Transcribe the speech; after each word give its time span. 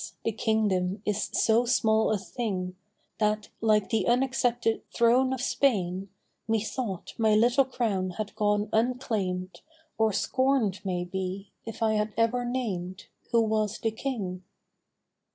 the 0.23 0.31
kingdom 0.31 0.99
is 1.05 1.29
so 1.31 1.63
small 1.63 2.11
a 2.11 2.17
thing 2.17 2.75
That, 3.19 3.49
like 3.61 3.91
the 3.91 4.07
unaccepted 4.07 4.81
throne 4.91 5.31
of 5.31 5.41
Spain,* 5.41 6.09
Methought 6.47 7.13
my 7.19 7.35
little 7.35 7.65
crown 7.65 8.09
had 8.17 8.33
gone 8.35 8.67
unclaimed, 8.73 9.61
Or 9.99 10.11
scorned 10.11 10.79
maybe, 10.83 11.51
if 11.67 11.83
I 11.83 11.93
had 11.93 12.15
ever 12.17 12.43
named 12.43 13.09
Who 13.31 13.41
was 13.41 13.77
the 13.77 13.91
King. 13.91 14.41